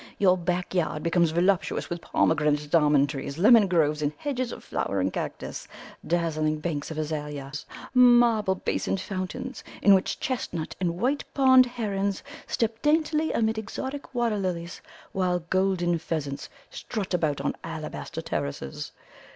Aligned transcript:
Your 0.17 0.35
backyard 0.35 1.03
becomes 1.03 1.29
voluptuous 1.29 1.87
with 1.91 2.01
pomegranate 2.01 2.63
and 2.63 2.73
almond 2.73 3.07
trees, 3.09 3.37
lemon 3.37 3.67
groves, 3.67 4.01
and 4.01 4.13
hedges 4.17 4.51
of 4.51 4.63
flowering 4.63 5.11
cactus, 5.11 5.67
dazzling 6.07 6.57
banks 6.59 6.89
of 6.89 6.97
azaleas, 6.97 7.67
marble 7.93 8.55
basined 8.55 8.99
fountains, 8.99 9.63
in 9.79 9.93
which 9.93 10.19
chestnut 10.19 10.75
and 10.79 10.99
white 10.99 11.23
pond 11.35 11.67
herons 11.67 12.23
step 12.47 12.81
daintily 12.81 13.31
amid 13.31 13.59
exotic 13.59 14.15
water 14.15 14.37
lilies, 14.39 14.81
while 15.11 15.41
golden 15.51 15.99
pheasants 15.99 16.49
strut 16.71 17.13
about 17.13 17.39
on 17.39 17.55
alabaster 17.63 18.23
terraces. 18.23 18.93